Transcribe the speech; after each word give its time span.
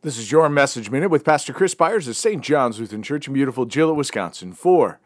This 0.00 0.16
is 0.16 0.30
your 0.30 0.48
message 0.48 0.92
minute 0.92 1.10
with 1.10 1.24
Pastor 1.24 1.52
Chris 1.52 1.74
Byers 1.74 2.06
of 2.06 2.14
St. 2.14 2.40
John's 2.40 2.78
Lutheran 2.78 3.02
Church 3.02 3.26
in 3.26 3.34
beautiful 3.34 3.66
Gillett, 3.66 3.96
Wisconsin 3.96 4.52
for 4.52 5.00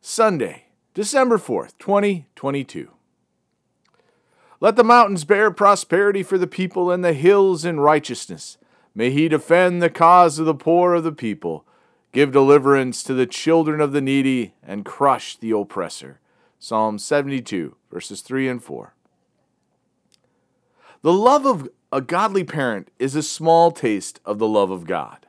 Sunday, 0.00 0.64
December 0.94 1.36
4th, 1.36 1.74
2022. 1.78 2.88
Let 4.58 4.76
the 4.76 4.82
mountains 4.82 5.24
bear 5.24 5.50
prosperity 5.50 6.22
for 6.22 6.38
the 6.38 6.46
people 6.46 6.90
and 6.90 7.04
the 7.04 7.12
hills 7.12 7.66
in 7.66 7.80
righteousness. 7.80 8.56
May 8.94 9.10
he 9.10 9.28
defend 9.28 9.82
the 9.82 9.90
cause 9.90 10.38
of 10.38 10.46
the 10.46 10.54
poor 10.54 10.94
of 10.94 11.04
the 11.04 11.12
people, 11.12 11.66
give 12.12 12.32
deliverance 12.32 13.02
to 13.02 13.12
the 13.12 13.26
children 13.26 13.78
of 13.78 13.92
the 13.92 14.00
needy, 14.00 14.54
and 14.62 14.86
crush 14.86 15.36
the 15.36 15.50
oppressor. 15.50 16.18
Psalm 16.58 16.98
72, 16.98 17.76
verses 17.92 18.22
3 18.22 18.48
and 18.48 18.64
4. 18.64 18.94
The 21.02 21.12
love 21.12 21.44
of 21.44 21.68
a 21.92 22.00
godly 22.00 22.44
parent 22.44 22.90
is 22.98 23.16
a 23.16 23.22
small 23.22 23.72
taste 23.72 24.20
of 24.24 24.38
the 24.38 24.46
love 24.46 24.70
of 24.70 24.86
God. 24.86 25.26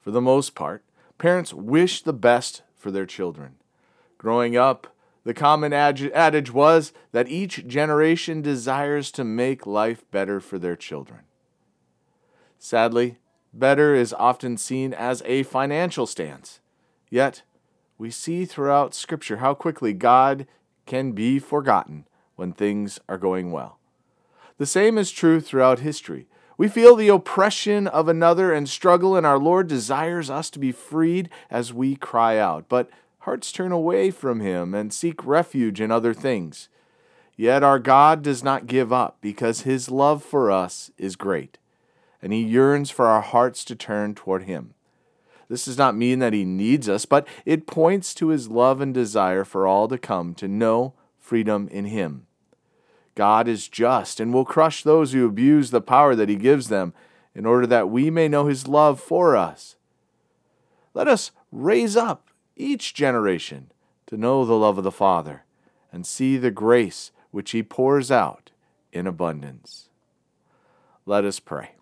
For 0.00 0.10
the 0.10 0.20
most 0.20 0.54
part, 0.54 0.82
parents 1.18 1.52
wish 1.52 2.02
the 2.02 2.14
best 2.14 2.62
for 2.74 2.90
their 2.90 3.04
children. 3.04 3.56
Growing 4.16 4.56
up, 4.56 4.94
the 5.24 5.34
common 5.34 5.74
adage 5.74 6.52
was 6.52 6.92
that 7.12 7.28
each 7.28 7.66
generation 7.66 8.40
desires 8.40 9.10
to 9.12 9.24
make 9.24 9.66
life 9.66 10.10
better 10.10 10.40
for 10.40 10.58
their 10.58 10.76
children. 10.76 11.20
Sadly, 12.58 13.18
better 13.52 13.94
is 13.94 14.14
often 14.14 14.56
seen 14.56 14.94
as 14.94 15.22
a 15.26 15.42
financial 15.42 16.06
stance. 16.06 16.60
Yet, 17.10 17.42
we 17.98 18.10
see 18.10 18.46
throughout 18.46 18.94
Scripture 18.94 19.38
how 19.38 19.52
quickly 19.52 19.92
God 19.92 20.46
can 20.86 21.12
be 21.12 21.38
forgotten 21.38 22.06
when 22.36 22.52
things 22.52 22.98
are 23.06 23.18
going 23.18 23.52
well. 23.52 23.79
The 24.60 24.66
same 24.66 24.98
is 24.98 25.10
true 25.10 25.40
throughout 25.40 25.78
history. 25.78 26.26
We 26.58 26.68
feel 26.68 26.94
the 26.94 27.08
oppression 27.08 27.86
of 27.86 28.08
another 28.08 28.52
and 28.52 28.68
struggle, 28.68 29.16
and 29.16 29.24
our 29.24 29.38
Lord 29.38 29.68
desires 29.68 30.28
us 30.28 30.50
to 30.50 30.58
be 30.58 30.70
freed 30.70 31.30
as 31.50 31.72
we 31.72 31.96
cry 31.96 32.36
out. 32.36 32.68
But 32.68 32.90
hearts 33.20 33.52
turn 33.52 33.72
away 33.72 34.10
from 34.10 34.40
Him 34.40 34.74
and 34.74 34.92
seek 34.92 35.24
refuge 35.24 35.80
in 35.80 35.90
other 35.90 36.12
things. 36.12 36.68
Yet 37.38 37.62
our 37.62 37.78
God 37.78 38.20
does 38.20 38.44
not 38.44 38.66
give 38.66 38.92
up 38.92 39.16
because 39.22 39.62
His 39.62 39.90
love 39.90 40.22
for 40.22 40.50
us 40.50 40.90
is 40.98 41.16
great, 41.16 41.56
and 42.20 42.30
He 42.30 42.42
yearns 42.42 42.90
for 42.90 43.06
our 43.06 43.22
hearts 43.22 43.64
to 43.64 43.74
turn 43.74 44.14
toward 44.14 44.42
Him. 44.42 44.74
This 45.48 45.64
does 45.64 45.78
not 45.78 45.96
mean 45.96 46.18
that 46.18 46.34
He 46.34 46.44
needs 46.44 46.86
us, 46.86 47.06
but 47.06 47.26
it 47.46 47.66
points 47.66 48.12
to 48.16 48.28
His 48.28 48.50
love 48.50 48.82
and 48.82 48.92
desire 48.92 49.46
for 49.46 49.66
all 49.66 49.88
to 49.88 49.96
come 49.96 50.34
to 50.34 50.46
know 50.46 50.92
freedom 51.18 51.66
in 51.68 51.86
Him. 51.86 52.26
God 53.14 53.48
is 53.48 53.68
just 53.68 54.20
and 54.20 54.32
will 54.32 54.44
crush 54.44 54.82
those 54.82 55.12
who 55.12 55.26
abuse 55.26 55.70
the 55.70 55.80
power 55.80 56.14
that 56.14 56.28
He 56.28 56.36
gives 56.36 56.68
them 56.68 56.94
in 57.34 57.46
order 57.46 57.66
that 57.66 57.90
we 57.90 58.10
may 58.10 58.28
know 58.28 58.46
His 58.46 58.68
love 58.68 59.00
for 59.00 59.36
us. 59.36 59.76
Let 60.94 61.08
us 61.08 61.30
raise 61.52 61.96
up 61.96 62.30
each 62.56 62.94
generation 62.94 63.70
to 64.06 64.16
know 64.16 64.44
the 64.44 64.54
love 64.54 64.78
of 64.78 64.84
the 64.84 64.90
Father 64.90 65.44
and 65.92 66.06
see 66.06 66.36
the 66.36 66.50
grace 66.50 67.10
which 67.30 67.52
He 67.52 67.62
pours 67.62 68.10
out 68.10 68.50
in 68.92 69.06
abundance. 69.06 69.88
Let 71.06 71.24
us 71.24 71.40
pray. 71.40 71.72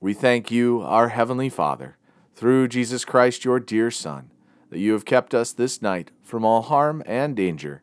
We 0.00 0.12
thank 0.12 0.50
you, 0.50 0.82
our 0.82 1.08
Heavenly 1.08 1.48
Father, 1.48 1.96
through 2.34 2.68
Jesus 2.68 3.04
Christ, 3.04 3.44
your 3.44 3.60
dear 3.60 3.90
Son, 3.90 4.30
that 4.70 4.78
you 4.78 4.92
have 4.92 5.04
kept 5.04 5.34
us 5.34 5.52
this 5.52 5.80
night 5.80 6.10
from 6.22 6.44
all 6.44 6.62
harm 6.62 7.02
and 7.06 7.36
danger 7.36 7.82